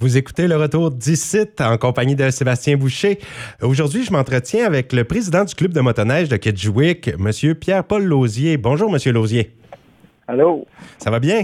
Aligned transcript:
Vous 0.00 0.16
écoutez 0.16 0.46
le 0.46 0.56
retour 0.56 0.92
d'ici 0.92 1.40
en 1.58 1.76
compagnie 1.76 2.14
de 2.14 2.30
Sébastien 2.30 2.76
Boucher. 2.76 3.18
Aujourd'hui, 3.60 4.04
je 4.04 4.12
m'entretiens 4.12 4.64
avec 4.64 4.92
le 4.92 5.02
président 5.02 5.42
du 5.42 5.52
club 5.56 5.72
de 5.72 5.80
motoneige 5.80 6.28
de 6.28 6.36
Kedgewick, 6.36 7.08
M. 7.08 7.54
Pierre-Paul 7.56 8.04
Lausier. 8.04 8.58
Bonjour, 8.58 8.94
M. 8.94 9.12
Lausier. 9.12 9.50
Allô? 10.28 10.68
Ça 10.98 11.10
va 11.10 11.18
bien? 11.18 11.42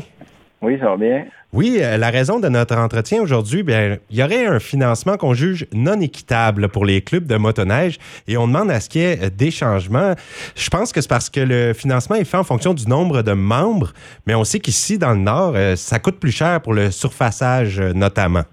Oui, 0.64 0.78
ça 0.78 0.86
va 0.86 0.96
bien. 0.96 1.26
Oui, 1.52 1.78
euh, 1.82 1.98
la 1.98 2.08
raison 2.08 2.40
de 2.40 2.48
notre 2.48 2.74
entretien 2.78 3.20
aujourd'hui, 3.20 3.62
bien, 3.62 3.98
il 4.08 4.16
y 4.16 4.22
aurait 4.22 4.46
un 4.46 4.58
financement 4.58 5.18
qu'on 5.18 5.34
juge 5.34 5.66
non 5.74 6.00
équitable 6.00 6.70
pour 6.70 6.86
les 6.86 7.02
clubs 7.02 7.26
de 7.26 7.36
motoneige 7.36 7.98
et 8.26 8.38
on 8.38 8.46
demande 8.46 8.70
à 8.70 8.80
ce 8.80 8.88
qu'il 8.88 9.02
y 9.02 9.04
ait 9.04 9.28
des 9.28 9.50
changements. 9.50 10.14
Je 10.56 10.70
pense 10.70 10.94
que 10.94 11.02
c'est 11.02 11.08
parce 11.08 11.28
que 11.28 11.40
le 11.40 11.74
financement 11.74 12.16
est 12.16 12.24
fait 12.24 12.38
en 12.38 12.44
fonction 12.44 12.72
du 12.72 12.88
nombre 12.88 13.20
de 13.20 13.32
membres, 13.32 13.92
mais 14.26 14.34
on 14.34 14.42
sait 14.44 14.58
qu'ici, 14.58 14.96
dans 14.96 15.10
le 15.10 15.18
Nord, 15.18 15.52
euh, 15.54 15.76
ça 15.76 15.98
coûte 15.98 16.18
plus 16.18 16.32
cher 16.32 16.62
pour 16.62 16.72
le 16.72 16.90
surfaçage 16.90 17.78
euh, 17.78 17.92
notamment. 17.92 18.44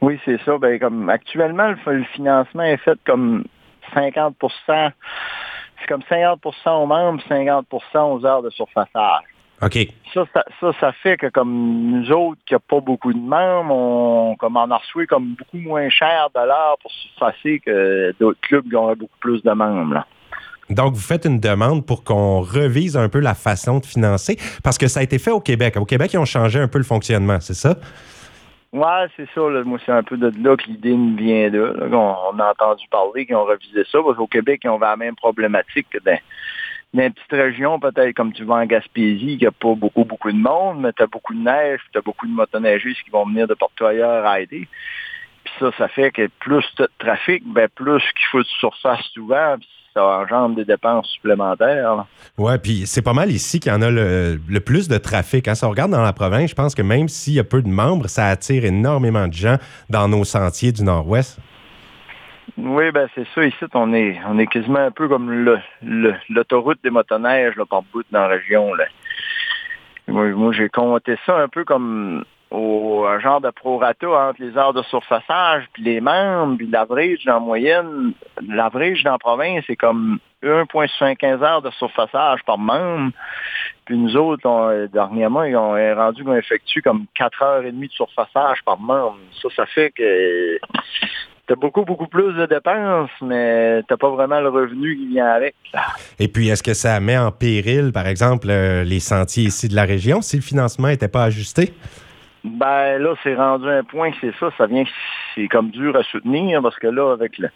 Oui, 0.00 0.20
c'est 0.24 0.40
ça. 0.44 0.58
Ben, 0.58 0.78
comme 0.78 1.10
actuellement, 1.10 1.74
le, 1.86 2.04
financement 2.14 2.62
est 2.62 2.76
fait 2.76 2.98
comme 3.04 3.44
50% 3.96 4.92
c'est 5.80 5.86
comme 5.88 6.02
50% 6.08 6.82
aux 6.82 6.86
membres, 6.86 7.20
50% 7.28 7.64
aux 8.12 8.24
heures 8.24 8.42
de 8.42 8.50
surfaçage. 8.50 9.24
OK. 9.60 9.88
Ça, 10.14 10.24
ça, 10.60 10.72
ça, 10.80 10.92
fait 10.92 11.16
que 11.16 11.26
comme 11.26 11.90
nous 11.90 12.12
autres, 12.12 12.40
qui 12.46 12.54
n'avons 12.54 12.64
pas 12.68 12.80
beaucoup 12.80 13.12
de 13.12 13.18
membres, 13.18 13.74
on, 13.74 14.36
comme 14.36 14.56
en 14.56 14.70
a 14.70 14.76
reçu 14.76 15.06
comme 15.06 15.34
beaucoup 15.34 15.58
moins 15.58 15.88
cher 15.88 16.28
de 16.34 16.40
l'heure 16.40 16.76
pour 16.80 16.90
surfacer 16.90 17.60
que 17.60 18.14
d'autres 18.20 18.40
clubs 18.40 18.68
qui 18.68 18.76
auraient 18.76 18.94
beaucoup 18.94 19.18
plus 19.20 19.42
de 19.42 19.50
membres. 19.50 20.04
Donc, 20.70 20.94
vous 20.94 21.00
faites 21.00 21.24
une 21.24 21.40
demande 21.40 21.86
pour 21.86 22.04
qu'on 22.04 22.40
revise 22.40 22.96
un 22.96 23.08
peu 23.08 23.20
la 23.20 23.34
façon 23.34 23.78
de 23.78 23.86
financer, 23.86 24.36
parce 24.62 24.76
que 24.76 24.86
ça 24.86 25.00
a 25.00 25.02
été 25.02 25.18
fait 25.18 25.30
au 25.30 25.40
Québec. 25.40 25.76
Au 25.76 25.86
Québec, 25.86 26.12
ils 26.12 26.18
ont 26.18 26.26
changé 26.26 26.60
un 26.60 26.68
peu 26.68 26.78
le 26.78 26.84
fonctionnement, 26.84 27.40
c'est 27.40 27.54
ça? 27.54 27.76
Oui, 28.72 28.86
c'est 29.16 29.26
ça. 29.34 29.40
Moi, 29.40 29.78
c'est 29.84 29.92
un 29.92 30.02
peu 30.02 30.18
de 30.18 30.30
là 30.42 30.54
que 30.56 30.64
l'idée 30.66 30.94
nous 30.94 31.16
vient 31.16 31.48
de. 31.48 31.88
On, 31.90 32.38
a 32.38 32.50
entendu 32.50 32.84
parler 32.90 33.24
qu'ils 33.24 33.36
ont 33.36 33.44
revisé 33.44 33.82
ça, 33.90 33.98
parce 34.04 34.18
qu'au 34.18 34.26
Québec, 34.26 34.60
ils 34.64 34.68
ont 34.68 34.78
la 34.78 34.96
même 34.96 35.16
problématique 35.16 35.86
que 35.90 35.98
dans 36.04 36.18
une 36.94 37.12
petite 37.12 37.32
région, 37.32 37.78
peut-être 37.78 38.14
comme 38.14 38.32
tu 38.32 38.44
vas 38.44 38.56
en 38.56 38.66
Gaspésie, 38.66 39.38
qui 39.38 39.44
n'a 39.44 39.50
pas 39.50 39.74
beaucoup, 39.74 40.04
beaucoup 40.04 40.32
de 40.32 40.38
monde, 40.38 40.80
mais 40.80 40.92
tu 40.92 41.02
as 41.02 41.06
beaucoup 41.06 41.34
de 41.34 41.40
neige, 41.40 41.80
tu 41.92 41.98
as 41.98 42.02
beaucoup 42.02 42.26
de 42.26 42.32
motoneigistes 42.32 43.02
qui 43.04 43.10
vont 43.10 43.26
venir 43.26 43.46
de 43.46 43.56
ailleurs 43.84 44.26
à 44.26 44.40
aider. 44.40 44.68
Puis 45.44 45.54
ça, 45.60 45.70
ça 45.76 45.88
fait 45.88 46.10
que 46.10 46.28
plus 46.40 46.64
tu 46.76 46.82
de 46.82 46.88
trafic, 46.98 47.42
ben 47.46 47.68
plus 47.74 48.00
qu'il 48.00 48.26
faut 48.30 48.42
de 48.42 48.48
surface 48.58 49.04
souvent, 49.14 49.56
puis 49.58 49.68
ça 49.94 50.04
engendre 50.04 50.56
des 50.56 50.64
dépenses 50.64 51.08
supplémentaires. 51.08 52.04
Oui, 52.36 52.52
puis 52.62 52.86
c'est 52.86 53.02
pas 53.02 53.12
mal 53.12 53.30
ici 53.30 53.60
qu'il 53.60 53.72
y 53.72 53.74
en 53.74 53.82
a 53.82 53.90
le, 53.90 54.58
plus 54.64 54.88
de 54.88 54.98
trafic. 54.98 55.44
Quand 55.44 55.52
hein. 55.52 55.66
on 55.66 55.70
regarde 55.70 55.90
dans 55.90 56.02
la 56.02 56.12
province, 56.12 56.50
je 56.50 56.54
pense 56.54 56.74
que 56.74 56.82
même 56.82 57.08
s'il 57.08 57.34
y 57.34 57.38
a 57.38 57.44
peu 57.44 57.62
de 57.62 57.68
membres, 57.68 58.08
ça 58.08 58.26
attire 58.26 58.64
énormément 58.64 59.28
de 59.28 59.32
gens 59.32 59.56
dans 59.88 60.08
nos 60.08 60.24
sentiers 60.24 60.72
du 60.72 60.82
Nord-Ouest. 60.82 61.38
Oui, 62.60 62.90
ben 62.90 63.08
c'est 63.14 63.26
ça. 63.34 63.44
Ici, 63.44 63.64
on 63.74 63.92
est, 63.92 64.18
on 64.26 64.36
est 64.38 64.48
quasiment 64.48 64.80
un 64.80 64.90
peu 64.90 65.06
comme 65.08 65.30
l'autoroute 66.28 66.80
des 66.82 66.90
motoneiges 66.90 67.54
par 67.70 67.82
bout 67.82 68.04
dans 68.10 68.22
la 68.22 68.26
région. 68.26 68.74
Là. 68.74 68.86
Moi, 70.08 70.52
j'ai 70.52 70.68
compté 70.68 71.16
ça 71.24 71.38
un 71.38 71.48
peu 71.48 71.64
comme 71.64 72.24
au 72.50 73.06
genre 73.20 73.40
de 73.40 73.50
prorata 73.50 74.08
entre 74.08 74.42
les 74.42 74.56
heures 74.56 74.72
de 74.72 74.82
surfaçage 74.82 75.64
puis 75.72 75.82
les 75.84 76.00
membres, 76.00 76.56
puis 76.56 76.66
l'average 76.66 77.28
en 77.28 77.40
moyenne. 77.40 78.12
L'average 78.48 79.04
dans 79.04 79.12
la 79.12 79.18
province, 79.18 79.62
c'est 79.66 79.76
comme 79.76 80.18
1,75 80.42 81.42
heures 81.44 81.62
de 81.62 81.70
surfaçage 81.72 82.42
par 82.44 82.58
membre. 82.58 83.12
Puis 83.84 83.96
nous 83.96 84.16
autres, 84.16 84.88
dernièrement, 84.92 85.44
ils 85.44 85.56
ont 85.56 85.74
rendu 85.94 86.24
qu'on 86.24 86.34
effectue 86.34 86.82
comme 86.82 87.06
4 87.14 87.42
heures 87.42 87.64
et 87.64 87.70
demie 87.70 87.88
de 87.88 87.92
surfaçage 87.92 88.64
par 88.64 88.80
membre. 88.80 89.18
Ça, 89.42 89.48
ça 89.54 89.66
fait 89.66 89.90
que 89.90 90.58
tu 91.48 91.54
beaucoup, 91.56 91.84
beaucoup 91.84 92.06
plus 92.06 92.34
de 92.34 92.46
dépenses, 92.46 93.10
mais 93.22 93.82
tu 93.88 93.96
pas 93.96 94.10
vraiment 94.10 94.40
le 94.40 94.50
revenu 94.50 94.96
qui 94.96 95.06
vient 95.08 95.26
avec. 95.26 95.54
Et 96.18 96.28
puis, 96.28 96.48
est-ce 96.48 96.62
que 96.62 96.74
ça 96.74 97.00
met 97.00 97.16
en 97.16 97.32
péril, 97.32 97.90
par 97.92 98.06
exemple, 98.06 98.48
euh, 98.50 98.84
les 98.84 99.00
sentiers 99.00 99.44
ici 99.44 99.68
de 99.68 99.74
la 99.74 99.84
région 99.84 100.20
si 100.20 100.36
le 100.36 100.42
financement 100.42 100.88
n'était 100.88 101.08
pas 101.08 101.24
ajusté? 101.24 101.72
Ben 102.44 102.98
là, 102.98 103.14
c'est 103.22 103.34
rendu 103.34 103.68
un 103.68 103.82
point, 103.82 104.10
c'est 104.20 104.32
ça, 104.38 104.50
ça 104.56 104.66
vient, 104.66 104.84
c'est 105.34 105.48
comme 105.48 105.70
dur 105.70 105.96
à 105.96 106.02
soutenir 106.04 106.62
parce 106.62 106.78
que 106.78 106.86
là, 106.86 107.12
avec 107.12 107.36
le, 107.38 107.48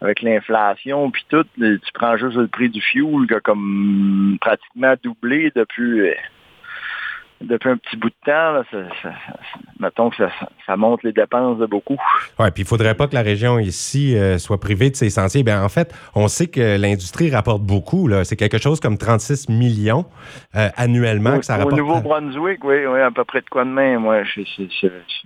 avec 0.00 0.22
l'inflation 0.22 1.10
puis 1.10 1.26
tout, 1.28 1.44
tu 1.58 1.80
prends 1.94 2.16
juste 2.16 2.36
le 2.36 2.46
prix 2.46 2.68
du 2.68 2.80
fuel 2.80 3.26
qui 3.26 3.34
a 3.34 3.40
comme 3.40 4.38
pratiquement 4.40 4.94
doublé 5.02 5.50
depuis 5.54 6.12
depuis 7.40 7.68
un 7.70 7.76
petit 7.76 7.96
bout 7.96 8.08
de 8.08 8.14
temps, 8.24 8.62
mettons 9.80 10.10
que 10.10 10.16
ça, 10.66 10.76
monte 10.76 11.02
les 11.02 11.12
dépenses 11.12 11.58
de 11.58 11.66
beaucoup. 11.66 11.96
Oui, 12.38 12.50
puis 12.52 12.62
il 12.62 12.64
ne 12.64 12.68
faudrait 12.68 12.94
pas 12.94 13.06
que 13.06 13.14
la 13.14 13.22
région 13.22 13.58
ici 13.58 14.16
euh, 14.16 14.38
soit 14.38 14.58
privée 14.58 14.90
de 14.90 14.96
ses 14.96 15.10
sentiers. 15.10 15.42
Bien, 15.42 15.62
en 15.62 15.68
fait, 15.68 15.94
on 16.14 16.28
sait 16.28 16.46
que 16.46 16.78
l'industrie 16.78 17.30
rapporte 17.30 17.62
beaucoup. 17.62 18.08
C'est 18.24 18.36
quelque 18.36 18.58
chose 18.58 18.80
comme 18.80 18.98
36 18.98 19.48
millions 19.48 20.06
euh, 20.54 20.68
annuellement 20.76 21.38
que 21.38 21.44
ça 21.44 21.56
rapporte. 21.56 21.74
Au 21.74 21.76
Nouveau-Brunswick, 21.76 22.64
oui, 22.64 22.86
oui, 22.86 23.00
à 23.00 23.10
peu 23.10 23.24
près 23.24 23.40
de 23.40 23.48
quoi 23.48 23.64
de 23.64 23.70
même. 23.70 24.00
Moi, 24.00 24.22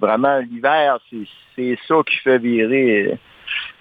vraiment, 0.00 0.38
l'hiver, 0.38 0.98
c'est 1.56 1.78
ça 1.86 1.94
qui 2.06 2.16
fait 2.18 2.38
virer 2.38 3.18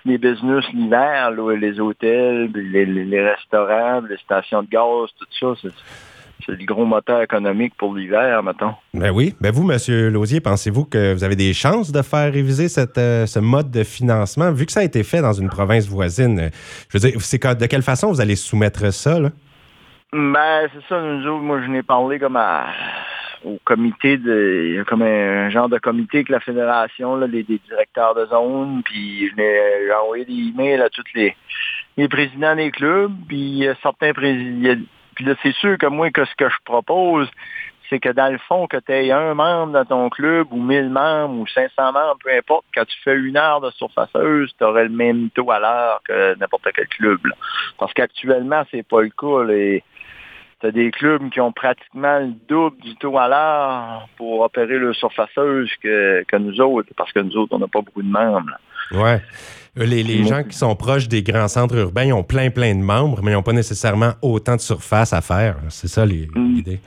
les 0.05 0.17
business 0.17 0.63
l'hiver, 0.73 1.31
les 1.31 1.79
hôtels, 1.79 2.49
les, 2.53 2.85
les, 2.85 3.29
restaurants, 3.29 4.01
les 4.01 4.17
stations 4.17 4.63
de 4.63 4.69
gaz, 4.69 5.09
tout 5.19 5.55
ça 5.55 5.69
c'est 6.47 6.57
le 6.57 6.65
gros 6.65 6.85
moteur 6.85 7.21
économique 7.21 7.73
pour 7.77 7.93
l'hiver, 7.93 8.41
mettons. 8.41 8.73
Ben 8.93 9.11
oui. 9.11 9.35
Ben 9.41 9.51
vous, 9.51 9.69
M. 9.69 9.77
Lausier, 10.09 10.39
pensez-vous 10.39 10.85
que 10.85 11.13
vous 11.13 11.23
avez 11.23 11.35
des 11.35 11.53
chances 11.53 11.91
de 11.91 12.01
faire 12.01 12.31
réviser 12.31 12.69
cette, 12.69 12.97
euh, 12.97 13.25
ce 13.25 13.39
mode 13.39 13.69
de 13.69 13.83
financement, 13.83 14.51
vu 14.51 14.65
que 14.65 14.71
ça 14.71 14.79
a 14.79 14.83
été 14.83 15.03
fait 15.03 15.21
dans 15.21 15.33
une 15.33 15.49
province 15.49 15.87
voisine? 15.87 16.49
Je 16.89 16.97
veux 16.97 17.09
dire, 17.09 17.21
c'est 17.21 17.45
de 17.45 17.65
quelle 17.65 17.81
façon 17.81 18.07
vous 18.07 18.21
allez 18.21 18.35
soumettre 18.35 18.91
ça, 18.93 19.19
là? 19.19 19.29
Ben, 20.13 20.69
c'est 20.73 20.87
ça, 20.87 21.01
nous 21.01 21.27
autres, 21.27 21.43
moi, 21.43 21.61
je 21.61 21.69
n'ai 21.69 21.83
parlé 21.83 22.17
comme 22.17 22.39
au 23.43 23.59
comité 23.65 24.17
de. 24.17 24.67
Il 24.69 24.75
y 24.75 24.79
a 24.79 24.85
comme 24.85 25.01
un, 25.01 25.49
genre 25.49 25.67
de 25.67 25.77
comité 25.77 26.19
avec 26.19 26.29
la 26.29 26.39
fédération, 26.39 27.17
là, 27.17 27.27
les, 27.27 27.43
directeurs 27.43 28.15
de 28.15 28.25
zone, 28.27 28.81
puis 28.85 29.29
j'ai 29.35 29.93
envoyé 30.01 30.23
des 30.23 30.49
emails 30.53 30.81
à 30.81 30.89
tous 30.89 31.03
les, 31.13 31.35
les 31.97 32.07
présidents 32.07 32.55
des 32.55 32.71
clubs, 32.71 33.11
puis 33.27 33.67
certains 33.83 34.13
présidents 34.13 34.81
puis 35.17 35.25
là, 35.25 35.33
c'est 35.41 35.55
sûr 35.55 35.79
que 35.79 35.88
moi, 35.88 36.11
que 36.11 36.25
ce 36.25 36.35
que 36.35 36.47
je 36.47 36.57
propose, 36.63 37.28
c'est 37.89 38.00
que 38.00 38.09
dans 38.09 38.31
le 38.31 38.38
fond, 38.38 38.67
que 38.67 38.78
tu 38.78 38.91
aies 38.91 39.11
un 39.11 39.33
membre 39.33 39.73
dans 39.73 39.85
ton 39.85 40.09
club 40.11 40.45
ou 40.51 40.61
1000 40.61 40.91
membres 40.91 41.39
ou 41.39 41.47
500 41.47 41.91
membres, 41.91 42.19
peu 42.23 42.29
importe, 42.38 42.66
quand 42.75 42.85
tu 42.85 42.95
fais 43.03 43.16
une 43.16 43.35
heure 43.35 43.59
de 43.59 43.72
surfaceuse, 43.72 44.53
tu 44.56 44.63
aurais 44.63 44.83
le 44.83 44.91
même 44.91 45.31
taux 45.31 45.50
à 45.50 45.59
l'heure 45.59 46.01
que 46.07 46.38
n'importe 46.38 46.67
quel 46.75 46.88
club. 46.88 47.19
Parce 47.79 47.91
qu'actuellement, 47.94 48.63
c'est 48.69 48.88
pas 48.88 49.01
le 49.01 49.09
cas. 49.09 49.81
Tu 50.59 50.67
as 50.67 50.72
des 50.72 50.91
clubs 50.91 51.31
qui 51.31 51.41
ont 51.41 51.51
pratiquement 51.51 52.19
le 52.19 52.33
double 52.47 52.77
du 52.77 52.95
taux 52.97 53.17
à 53.17 53.27
l'heure 53.27 54.07
pour 54.17 54.41
opérer 54.41 54.77
le 54.77 54.94
surfaceuse 54.94 55.72
que, 55.81 56.23
que 56.27 56.35
nous 56.35 56.61
autres, 56.61 56.89
parce 56.95 57.11
que 57.11 57.22
nous 57.22 57.35
autres, 57.38 57.56
on 57.56 57.59
n'a 57.59 57.67
pas 57.67 57.81
beaucoup 57.81 58.03
de 58.03 58.11
membres. 58.11 58.56
Ouais. 58.91 59.19
Les, 59.77 60.23
gens 60.25 60.43
qui 60.43 60.57
sont 60.57 60.75
proches 60.75 61.07
des 61.07 61.23
grands 61.23 61.47
centres 61.47 61.75
urbains, 61.75 62.05
ils 62.05 62.13
ont 62.13 62.23
plein, 62.23 62.49
plein 62.49 62.73
de 62.73 62.81
membres, 62.81 63.21
mais 63.21 63.31
ils 63.31 63.35
n'ont 63.35 63.43
pas 63.43 63.53
nécessairement 63.53 64.13
autant 64.21 64.55
de 64.55 64.61
surface 64.61 65.13
à 65.13 65.21
faire. 65.21 65.57
C'est 65.69 65.88
ça 65.88 66.05
mm. 66.05 66.09
l'idée. 66.09 66.79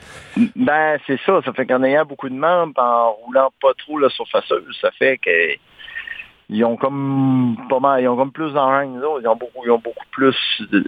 Ben, 0.56 0.98
c'est 1.06 1.18
ça. 1.24 1.40
Ça 1.44 1.52
fait 1.52 1.66
qu'en 1.66 1.82
ayant 1.82 2.04
beaucoup 2.04 2.28
de 2.28 2.34
membres, 2.34 2.80
en 2.80 3.12
roulant 3.12 3.50
pas 3.60 3.72
trop 3.78 3.98
la 3.98 4.08
surfaceuse, 4.08 4.76
ça 4.80 4.90
fait 4.98 5.18
que 5.18 5.30
ils 6.52 6.64
ont 6.64 6.76
comme 6.76 7.56
pas 7.68 7.78
mal, 7.78 8.02
ils 8.02 8.08
ont 8.08 8.16
comme 8.16 8.32
plus 8.32 8.52
d'argent 8.52 8.82
que 8.82 8.98
nous 8.98 9.04
autres. 9.04 9.20
Ils 9.22 9.28
ont 9.28 9.36
beaucoup, 9.36 9.64
ils 9.64 9.70
ont 9.70 9.78
beaucoup 9.78 10.06
plus 10.10 10.34
de, 10.72 10.84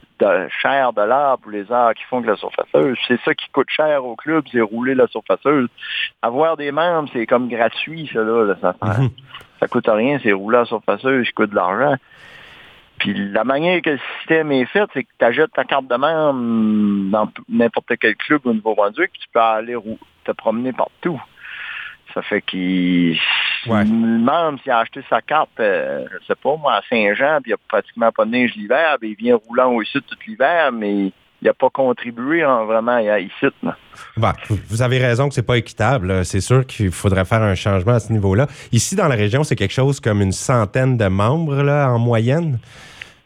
cher 0.60 0.92
de 0.92 1.02
l'art 1.02 1.38
pour 1.38 1.52
les 1.52 1.70
arts 1.70 1.94
qui 1.94 2.02
font 2.04 2.20
que 2.20 2.26
la 2.26 2.36
surfaceuse. 2.36 2.98
C'est 3.06 3.20
ça 3.24 3.32
qui 3.32 3.48
coûte 3.50 3.68
cher 3.70 4.04
au 4.04 4.16
club, 4.16 4.44
c'est 4.50 4.60
rouler 4.60 4.96
la 4.96 5.06
surfaceuse. 5.06 5.68
Avoir 6.20 6.56
des 6.56 6.72
membres, 6.72 7.08
c'est 7.12 7.26
comme 7.26 7.48
gratuit, 7.48 8.10
ça, 8.12 8.24
là, 8.24 8.56
ça, 8.60 8.74
ça 9.60 9.68
coûte 9.68 9.86
rien, 9.86 10.18
c'est 10.20 10.32
rouler 10.32 10.58
la 10.58 10.64
surfaceuse, 10.64 11.26
ça 11.26 11.32
coûte 11.32 11.50
de 11.50 11.54
l'argent. 11.54 11.94
Puis 12.98 13.14
la 13.14 13.44
manière 13.44 13.80
que 13.82 13.90
le 13.90 14.00
système 14.18 14.50
est 14.50 14.66
fait, 14.66 14.88
c'est 14.92 15.04
que 15.04 15.10
tu 15.16 15.24
achètes 15.24 15.52
ta 15.52 15.64
carte 15.64 15.86
de 15.86 15.94
membre 15.94 17.10
dans 17.10 17.28
n'importe 17.48 17.92
quel 18.00 18.16
club 18.16 18.40
au 18.46 18.52
Nouveau-Brunswick, 18.52 19.12
tu 19.12 19.28
peux 19.32 19.40
aller 19.40 19.76
te 20.24 20.32
promener 20.32 20.72
partout. 20.72 21.20
Ça 22.14 22.22
fait 22.22 22.42
qu'il 22.42 23.18
même 23.66 24.58
s'il 24.62 24.72
a 24.72 24.78
acheté 24.78 25.02
sa 25.08 25.20
carte, 25.20 25.50
euh, 25.60 26.06
je 26.20 26.26
sais 26.26 26.34
pas, 26.34 26.56
moi, 26.56 26.74
à 26.74 26.82
Saint-Jean, 26.88 27.38
puis 27.42 27.50
il 27.50 27.54
n'y 27.54 27.54
a 27.54 27.58
pratiquement 27.68 28.10
pas 28.10 28.24
de 28.24 28.30
neige 28.30 28.54
l'hiver, 28.56 28.96
puis 29.00 29.10
il 29.10 29.16
vient 29.16 29.36
roulant 29.36 29.72
au 29.72 29.82
sud 29.84 30.02
tout 30.06 30.16
l'hiver, 30.26 30.72
mais 30.72 31.12
il 31.42 31.46
n'a 31.46 31.54
pas 31.54 31.70
contribué 31.70 32.44
en 32.44 32.66
vraiment 32.66 32.92
à 32.96 33.18
ici. 33.18 33.46
Bah, 34.16 34.34
vous 34.68 34.82
avez 34.82 34.98
raison 34.98 35.28
que 35.28 35.34
c'est 35.34 35.46
pas 35.46 35.58
équitable. 35.58 36.24
C'est 36.24 36.40
sûr 36.40 36.64
qu'il 36.66 36.92
faudrait 36.92 37.24
faire 37.24 37.42
un 37.42 37.56
changement 37.56 37.94
à 37.94 38.00
ce 38.00 38.12
niveau-là. 38.12 38.46
Ici, 38.70 38.94
dans 38.94 39.08
la 39.08 39.16
région, 39.16 39.42
c'est 39.42 39.56
quelque 39.56 39.72
chose 39.72 39.98
comme 39.98 40.22
une 40.22 40.32
centaine 40.32 40.96
de 40.96 41.06
membres 41.06 41.62
là, 41.62 41.90
en 41.90 41.98
moyenne? 41.98 42.58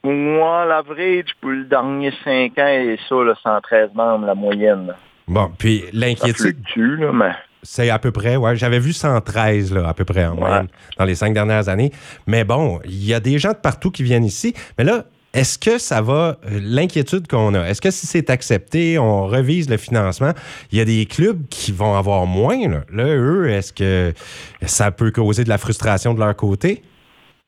Moi, 0.02 0.64
l'average 0.64 1.34
pour 1.40 1.50
le 1.50 1.64
dernier 1.64 2.12
cinq 2.24 2.58
ans 2.58 2.66
est 2.66 2.98
ça, 3.08 3.16
113 3.42 3.90
membres, 3.94 4.26
la 4.26 4.34
moyenne. 4.34 4.94
Bon, 5.28 5.50
puis 5.58 5.84
l'inquiétude. 5.92 6.56
là, 6.76 7.12
mais... 7.12 7.32
C'est 7.68 7.90
à 7.90 7.98
peu 7.98 8.12
près, 8.12 8.36
ouais. 8.36 8.56
J'avais 8.56 8.78
vu 8.78 8.92
113, 8.92 9.74
là, 9.74 9.88
à 9.88 9.94
peu 9.94 10.04
près, 10.04 10.24
en 10.24 10.36
moyenne, 10.36 10.68
dans 10.98 11.04
les 11.04 11.16
cinq 11.16 11.34
dernières 11.34 11.68
années. 11.68 11.90
Mais 12.26 12.44
bon, 12.44 12.80
il 12.84 13.04
y 13.04 13.12
a 13.12 13.18
des 13.18 13.38
gens 13.38 13.50
de 13.50 13.56
partout 13.56 13.90
qui 13.90 14.04
viennent 14.04 14.24
ici. 14.24 14.54
Mais 14.78 14.84
là, 14.84 15.04
est-ce 15.34 15.58
que 15.58 15.76
ça 15.76 16.00
va, 16.00 16.38
euh, 16.50 16.60
l'inquiétude 16.62 17.26
qu'on 17.26 17.54
a, 17.54 17.68
est-ce 17.68 17.80
que 17.80 17.90
si 17.90 18.06
c'est 18.06 18.30
accepté, 18.30 18.98
on 18.98 19.26
revise 19.26 19.68
le 19.68 19.76
financement, 19.76 20.32
il 20.70 20.78
y 20.78 20.80
a 20.80 20.84
des 20.84 21.06
clubs 21.06 21.42
qui 21.50 21.72
vont 21.72 21.94
avoir 21.94 22.24
moins? 22.24 22.68
Là, 22.68 22.84
là 22.90 23.04
eux, 23.04 23.50
est-ce 23.50 23.72
que 23.72 24.14
ça 24.64 24.92
peut 24.92 25.10
causer 25.10 25.42
de 25.42 25.48
la 25.48 25.58
frustration 25.58 26.14
de 26.14 26.20
leur 26.20 26.34
côté? 26.36 26.82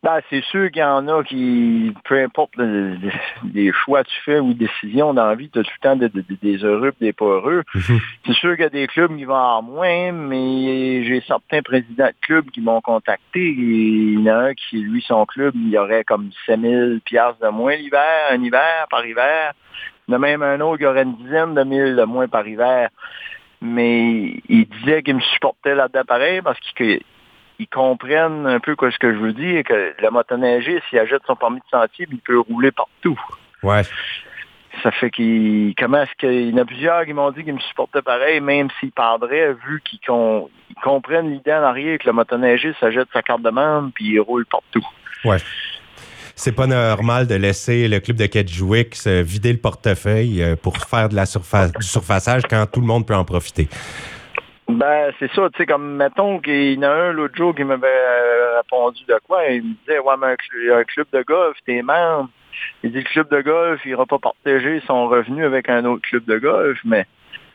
Ben, 0.05 0.21
c'est 0.31 0.45
sûr 0.45 0.71
qu'il 0.71 0.81
y 0.81 0.85
en 0.85 1.09
a 1.09 1.25
qui, 1.25 1.93
peu 2.05 2.23
importe 2.23 2.53
les 2.57 3.73
choix 3.73 4.05
que 4.05 4.09
tu 4.09 4.21
fais 4.25 4.39
ou 4.39 4.55
décisions 4.55 5.13
dans 5.13 5.27
la 5.27 5.35
vie, 5.35 5.51
tu 5.51 5.59
as 5.59 5.65
tout 5.65 5.71
le 5.83 5.89
temps 5.89 5.97
des 6.41 6.65
heureux 6.65 6.93
et 7.01 7.07
des 7.07 7.13
pas 7.13 7.25
heureux. 7.25 7.65
Mhm. 7.75 7.99
C'est 8.25 8.35
sûr 8.35 8.55
qu'il 8.55 8.63
y 8.63 8.67
a 8.67 8.71
des 8.71 8.87
clubs 8.87 9.17
qui 9.17 9.25
vont 9.25 9.35
avoir 9.35 9.63
moins, 9.65 10.13
mais 10.13 11.03
j'ai 11.03 11.21
certains 11.27 11.63
présidents 11.63 12.07
de 12.07 12.15
clubs 12.21 12.49
qui 12.51 12.61
m'ont 12.61 12.81
contacté. 12.81 13.41
il 13.51 14.21
y 14.21 14.31
en 14.31 14.35
a 14.35 14.39
un 14.51 14.55
qui, 14.55 14.79
lui, 14.79 15.03
son 15.03 15.27
club, 15.27 15.55
il 15.57 15.71
y 15.71 15.79
aurait 15.79 16.05
comme 16.05 16.31
5000 16.47 17.01
piastres 17.05 17.45
de 17.45 17.49
moins 17.49 17.75
l'hiver, 17.75 18.29
un 18.31 18.41
hiver 18.41 18.87
par 18.91 19.05
hiver. 19.05 19.53
Il 20.07 20.13
y 20.13 20.15
en 20.15 20.19
a 20.19 20.21
même 20.21 20.43
un 20.43 20.61
autre 20.61 20.79
qui 20.79 20.87
aurait 20.87 21.03
une 21.03 21.17
dizaine 21.17 21.55
de 21.55 21.65
mille 21.65 21.97
de 21.97 22.05
moins 22.05 22.29
par 22.29 22.47
hiver. 22.47 22.89
Mais 23.61 24.41
il 24.49 24.69
disait 24.69 25.03
qu'il 25.03 25.17
me 25.17 25.21
supportait 25.21 25.75
là-dedans 25.75 26.05
pareil 26.07 26.41
parce 26.41 26.61
qu'il 26.77 27.01
ils 27.59 27.69
comprennent 27.69 28.47
un 28.47 28.61
peu 28.61 28.77
ce 28.79 28.99
que 28.99 29.13
je 29.13 29.19
veux 29.19 29.33
dire, 29.33 29.65
que 29.65 29.95
le 30.01 30.11
motoneigiste, 30.11 30.83
s'il 30.89 30.99
ajoute 30.99 31.23
son 31.27 31.37
permis 31.37 31.59
de 31.59 31.65
sentier, 31.71 32.07
il 32.11 32.19
peut 32.19 32.39
rouler 32.39 32.71
partout. 32.71 33.19
Ouais. 33.63 33.83
Ça 34.83 34.93
fait 34.93 35.11
qu'il. 35.11 35.75
Comment 35.77 36.03
est-ce 36.03 36.15
qu'il 36.19 36.51
y 36.51 36.55
en 36.55 36.59
a 36.59 36.65
plusieurs 36.65 37.05
qui 37.05 37.13
m'ont 37.13 37.31
dit 37.33 37.43
qu'ils 37.43 37.55
me 37.55 37.61
supportaient 37.61 38.03
pareil, 38.03 38.41
même 38.41 38.69
s'ils 38.79 38.93
perdraient, 38.93 39.55
vu 39.67 39.83
qu'ils 39.85 39.99
comprennent 40.83 41.33
l'idée 41.33 41.53
en 41.53 41.63
arrière 41.65 41.99
que 41.99 42.07
le 42.07 42.13
motoneigiste 42.13 42.79
s'ajoute 42.79 43.09
sa 43.13 43.23
carte 43.23 43.43
de 43.43 43.51
membre 43.51 43.91
puis 43.93 44.13
il 44.13 44.21
roule 44.21 44.47
partout. 44.47 44.87
Ouais. 45.25 45.39
C'est 46.37 46.53
pas 46.53 46.69
normal 46.69 47.27
de 47.27 47.35
laisser 47.35 47.89
le 47.89 47.99
club 47.99 48.17
de 48.17 48.27
Kedjouix 48.27 49.09
vider 49.25 49.53
le 49.53 49.59
portefeuille 49.59 50.41
euh, 50.41 50.55
pour 50.55 50.77
faire 50.77 51.09
de 51.09 51.17
la 51.17 51.27
surface, 51.27 51.73
du 51.73 51.85
surfaçage 51.85 52.43
quand 52.49 52.65
tout 52.71 52.81
le 52.81 52.87
monde 52.87 53.05
peut 53.05 53.17
en 53.17 53.25
profiter. 53.25 53.69
Ben, 54.69 55.13
c'est 55.19 55.33
ça, 55.33 55.49
tu 55.51 55.57
sais, 55.57 55.67
comme, 55.67 55.97
mettons 55.97 56.41
qu'il 56.41 56.75
y 56.75 56.79
en 56.79 56.83
a 56.83 56.91
un 56.91 57.13
l'autre 57.13 57.35
jour 57.35 57.55
qui 57.55 57.65
m'avait 57.65 57.87
euh, 57.87 58.59
répondu 58.59 59.03
de 59.09 59.19
quoi, 59.27 59.47
il 59.47 59.63
me 59.63 59.75
disait, 59.81 59.99
ouais, 59.99 60.15
mais 60.21 60.27
un, 60.73 60.85
club 60.85 61.07
de 61.11 61.23
golf, 61.23 61.57
t'es 61.65 61.81
membre. 61.81 62.29
Il 62.83 62.93
dit, 62.93 62.99
le 62.99 63.05
club 63.05 63.31
de 63.31 63.41
golf, 63.41 63.81
il 63.87 63.89
n'ira 63.89 64.05
pas 64.05 64.19
partager 64.19 64.83
son 64.87 65.09
revenu 65.09 65.45
avec 65.47 65.71
un 65.71 65.87
autre 65.87 66.03
club 66.03 66.25
de 66.27 66.39
golf, 66.39 66.79
mais 66.85 67.07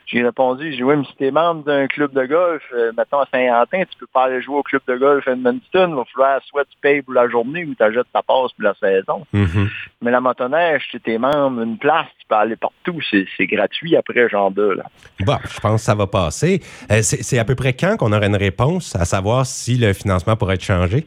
j'ai 0.06 0.24
répondu, 0.24 0.72
j'ai 0.72 0.78
dit, 0.78 0.84
oui, 0.84 0.96
mais 0.98 1.06
si 1.06 1.16
tu 1.16 1.26
es 1.26 1.32
membre 1.32 1.64
d'un 1.64 1.88
club 1.88 2.14
de 2.14 2.26
golf, 2.26 2.62
euh, 2.74 2.92
mettons 2.98 3.20
à 3.20 3.28
Saint-Antin, 3.34 3.84
tu 3.90 3.98
peux 4.00 4.08
pas 4.08 4.26
aller 4.26 4.42
jouer 4.42 4.58
au 4.58 4.64
club 4.64 4.82
de 4.88 4.96
golf 4.96 5.28
Edmonton. 5.28 5.90
Il 5.90 5.96
va 5.96 6.04
falloir 6.14 6.42
soit 6.44 6.66
tu 6.66 6.78
payes 6.82 7.02
pour 7.02 7.14
la 7.14 7.30
journée 7.30 7.66
ou 7.66 7.74
tu 7.74 7.84
achètes 7.84 8.12
ta 8.12 8.22
passe 8.22 8.52
pour 8.54 8.64
la 8.64 8.74
saison. 8.76 9.26
Mm-hmm. 9.34 9.70
Mais 10.02 10.12
la 10.12 10.22
motoneige, 10.22 10.84
tu 10.90 11.00
es 11.12 11.18
membre 11.18 11.64
d'une 11.64 11.78
place, 11.78 12.08
tu 12.20 12.28
peux 12.28 12.36
aller 12.36 12.56
partout. 12.56 13.00
C'est 13.10 13.48
gratuit 13.48 13.96
après, 13.96 14.28
genre 14.30 14.52
de 14.52 14.70
là. 14.78 14.84
Bon, 15.22 15.38
je 15.50 15.60
pense 15.60 15.82
que 15.82 15.86
ça 15.86 15.96
va 15.96 16.08
passer. 16.08 16.62
Euh, 16.92 17.02
c'est 17.02 17.40
à 17.40 17.46
peu 17.46 17.56
près 17.56 17.74
quand 17.74 17.98
qu'on 17.98 18.12
aura 18.12 18.26
une 18.26 18.36
réponse 18.36 18.96
à 18.96 19.06
savoir 19.06 19.46
si 19.46 19.78
le 19.78 19.94
financement 19.94 20.36
pourrait 20.36 20.56
être 20.56 20.64
changé? 20.64 21.06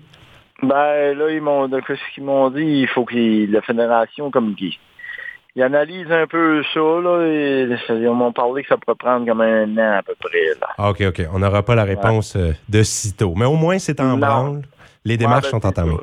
Ben 0.62 1.12
là, 1.12 1.30
ils 1.30 1.42
m'ont 1.42 1.68
ce 1.68 2.14
qu'ils 2.14 2.24
m'ont 2.24 2.48
dit, 2.50 2.62
il 2.62 2.88
faut 2.88 3.04
que 3.04 3.14
la 3.52 3.60
fédération 3.60 4.30
comme 4.30 4.54
qui 4.54 4.78
il 5.56 5.62
analyse 5.62 6.12
un 6.12 6.26
peu 6.26 6.62
ça, 6.74 6.80
là, 6.80 7.24
et 7.24 8.08
on 8.08 8.14
m'a 8.14 8.30
parlé 8.30 8.62
que 8.62 8.68
ça 8.68 8.76
pourrait 8.76 8.96
prendre 8.96 9.26
comme 9.26 9.40
un 9.40 9.76
an 9.78 9.98
à 9.98 10.02
peu 10.02 10.14
près. 10.20 10.54
Là. 10.60 10.68
Ah, 10.76 10.90
OK, 10.90 11.00
OK. 11.00 11.22
On 11.32 11.38
n'aura 11.38 11.62
pas 11.62 11.74
la 11.74 11.84
réponse 11.84 12.36
euh, 12.36 12.52
de 12.68 12.82
sitôt. 12.82 13.32
Mais 13.34 13.46
au 13.46 13.56
moins, 13.56 13.78
c'est 13.78 13.98
en 14.00 14.18
branle. 14.18 14.62
Les 15.06 15.16
démarches 15.16 15.50
ben, 15.50 15.60
sont 15.60 15.66
entamées. 15.66 15.96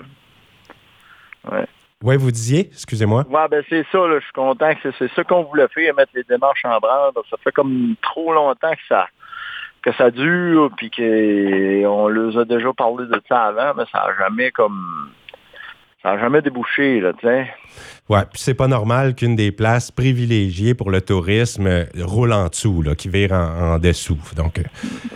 Oui. 1.52 1.60
Oui, 2.02 2.18
vous 2.18 2.32
disiez, 2.32 2.68
excusez-moi. 2.72 3.24
Oui, 3.30 3.40
ben 3.50 3.64
c'est 3.70 3.86
ça, 3.92 4.00
là, 4.00 4.20
je 4.20 4.24
suis 4.24 4.34
content 4.34 4.74
que 4.74 4.90
c'est 4.98 5.12
ça 5.14 5.24
qu'on 5.24 5.44
voulait 5.44 5.68
faire, 5.70 5.94
mettre 5.94 6.12
les 6.16 6.24
démarches 6.24 6.66
en 6.66 6.80
branle. 6.80 7.12
Ça 7.30 7.38
fait 7.42 7.52
comme 7.52 7.96
trop 8.02 8.34
longtemps 8.34 8.72
que 8.72 8.88
ça 8.90 9.08
que 9.84 9.92
ça 9.94 10.12
dure, 10.12 10.72
puis 10.78 10.90
qu'on 10.90 12.08
leur 12.08 12.38
a 12.40 12.46
déjà 12.46 12.72
parlé 12.72 13.06
de 13.06 13.22
ça 13.28 13.48
avant, 13.48 13.74
mais 13.76 13.84
ça 13.92 14.06
n'a 14.08 14.16
jamais 14.18 14.50
comme 14.52 15.12
ça 16.04 16.16
n'a 16.16 16.20
jamais 16.20 16.42
débouché, 16.42 17.00
là, 17.00 17.14
tu 17.14 17.26
sais. 17.26 17.48
Ouais, 18.10 18.24
puis 18.30 18.42
c'est 18.42 18.54
pas 18.54 18.68
normal 18.68 19.16
qu'une 19.16 19.38
des 19.38 19.54
places 19.54 19.90
privilégiées 19.90 20.74
pour 20.74 20.92
le 20.92 21.00
tourisme 21.00 21.66
euh, 21.66 21.86
roule 22.02 22.34
en 22.34 22.48
dessous, 22.48 22.82
là, 22.82 22.94
qui 22.94 23.08
vire 23.08 23.32
en, 23.32 23.80
dessous. 23.80 24.20
Donc, 24.36 24.60
euh, 24.60 24.64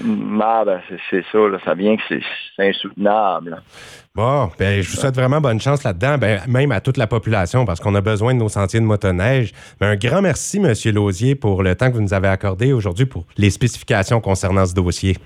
mm, 0.01 0.41
ah, 0.41 0.63
ben, 0.65 0.79
c'est 1.09 1.25
ça, 1.29 1.39
là, 1.39 1.57
ça 1.65 1.73
vient 1.73 1.97
que 1.97 2.03
c'est 2.07 2.69
insoutenable. 2.69 3.61
Bon, 4.15 4.49
ben, 4.57 4.81
je 4.81 4.89
vous 4.89 4.95
souhaite 4.95 5.15
vraiment 5.15 5.41
bonne 5.41 5.59
chance 5.59 5.83
là-dedans, 5.83 6.17
ben, 6.17 6.39
même 6.47 6.71
à 6.71 6.79
toute 6.79 6.95
la 6.95 7.07
population, 7.07 7.65
parce 7.65 7.81
qu'on 7.81 7.93
a 7.93 8.01
besoin 8.01 8.33
de 8.33 8.39
nos 8.39 8.49
sentiers 8.49 8.79
de 8.79 8.85
motoneige. 8.85 9.51
Ben, 9.81 9.89
un 9.89 9.95
grand 9.97 10.21
merci, 10.21 10.57
M. 10.57 10.73
Lausier, 10.93 11.35
pour 11.35 11.63
le 11.63 11.75
temps 11.75 11.89
que 11.89 11.95
vous 11.95 12.01
nous 12.01 12.13
avez 12.13 12.29
accordé 12.29 12.71
aujourd'hui 12.71 13.05
pour 13.05 13.25
les 13.37 13.49
spécifications 13.49 14.21
concernant 14.21 14.65
ce 14.65 14.73
dossier. 14.73 15.17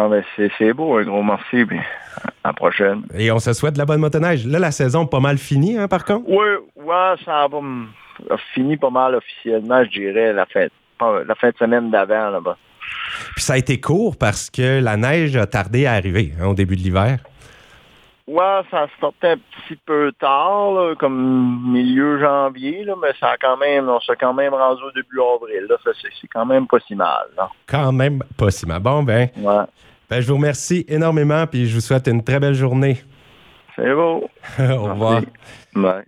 Ah 0.00 0.06
ben 0.08 0.22
c'est 0.36 0.72
beau, 0.74 0.96
un 0.96 1.02
gros 1.02 1.24
merci. 1.24 1.64
Puis 1.64 1.80
à 2.44 2.48
la 2.48 2.52
prochaine. 2.52 3.02
Et 3.16 3.32
on 3.32 3.40
se 3.40 3.52
souhaite 3.52 3.74
de 3.74 3.78
la 3.78 3.84
bonne 3.84 4.00
motoneige. 4.00 4.46
Là, 4.46 4.60
la 4.60 4.70
saison 4.70 5.06
pas 5.06 5.18
mal 5.18 5.38
finie, 5.38 5.76
hein, 5.76 5.88
par 5.88 6.04
contre? 6.04 6.28
Oui, 6.28 6.46
ouais, 6.76 7.14
ça 7.24 7.48
a 8.30 8.36
fini 8.54 8.76
pas 8.76 8.90
mal 8.90 9.16
officiellement, 9.16 9.82
je 9.84 9.90
dirais, 9.90 10.32
la 10.32 10.46
fin, 10.46 10.66
la 11.00 11.34
fin 11.34 11.50
de 11.50 11.56
semaine 11.56 11.90
d'avant 11.90 12.30
là-bas. 12.30 12.56
Puis 13.34 13.42
ça 13.42 13.54
a 13.54 13.56
été 13.56 13.80
court 13.80 14.16
parce 14.16 14.50
que 14.50 14.80
la 14.80 14.96
neige 14.96 15.36
a 15.36 15.46
tardé 15.46 15.86
à 15.86 15.94
arriver 15.94 16.32
hein, 16.40 16.46
au 16.46 16.54
début 16.54 16.76
de 16.76 16.82
l'hiver. 16.82 17.18
Ouais, 18.28 18.60
ça 18.70 18.86
sortait 19.00 19.30
un 19.30 19.36
petit 19.36 19.80
peu 19.86 20.12
tard, 20.20 20.74
comme 20.98 21.72
milieu 21.72 22.20
janvier, 22.20 22.84
là, 22.84 22.94
mais 23.00 23.08
ça 23.18 23.30
a 23.30 23.36
quand 23.38 23.56
même, 23.56 23.88
on 23.88 23.98
s'est 24.00 24.16
quand 24.20 24.34
même 24.34 24.52
rendu 24.52 24.82
au 24.82 24.92
début 24.92 25.18
avril. 25.18 25.66
Là, 25.66 25.76
c'est 25.82 26.28
quand 26.30 26.44
même 26.44 26.66
pas 26.66 26.78
si 26.86 26.94
mal. 26.94 27.26
Quand 27.66 27.90
même 27.90 28.22
pas 28.36 28.50
si 28.50 28.66
mal. 28.66 28.80
Bon, 28.80 29.02
ben, 29.02 29.30
ouais. 29.34 29.64
ben, 30.10 30.20
je 30.20 30.28
vous 30.28 30.36
remercie 30.36 30.84
énormément, 30.88 31.46
puis 31.46 31.66
je 31.66 31.74
vous 31.74 31.80
souhaite 31.80 32.06
une 32.06 32.22
très 32.22 32.38
belle 32.38 32.52
journée. 32.52 32.98
C'est 33.74 33.94
beau. 33.94 34.28
au 34.58 34.82
revoir. 34.82 35.22
Bye. 35.74 36.04